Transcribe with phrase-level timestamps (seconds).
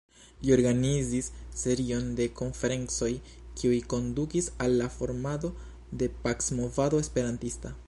[0.45, 1.27] Li organizis
[1.63, 3.11] serion de konferencoj
[3.61, 5.55] kiuj kondukis al la formado
[6.03, 7.77] de pac-movado esperantista.